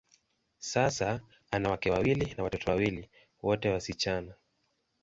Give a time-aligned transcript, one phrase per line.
[0.59, 1.21] Sasa,
[1.51, 3.09] ana wake wawili na watoto wawili,
[3.41, 4.33] wote wasichana.